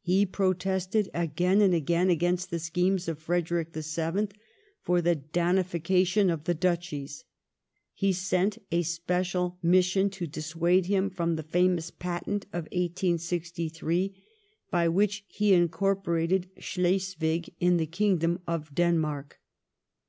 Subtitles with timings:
[0.00, 4.26] He protested again and again against the schemes of Frederick VII.
[4.80, 7.22] for the '* Danification" of the Duchies;
[7.94, 14.20] he sent a special mission to dissuade him from the famous patent of 1863
[14.72, 19.38] by which he incorporated Schles*' wig in the kingdom of Denmark.